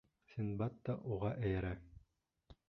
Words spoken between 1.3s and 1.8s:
эйәрә.